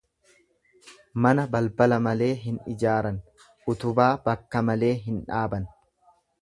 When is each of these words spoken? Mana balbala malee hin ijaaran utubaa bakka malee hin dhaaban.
Mana 1.25 1.43
balbala 1.55 1.99
malee 2.07 2.31
hin 2.47 2.57
ijaaran 2.73 3.23
utubaa 3.75 4.11
bakka 4.29 4.67
malee 4.73 4.95
hin 5.09 5.23
dhaaban. 5.31 5.75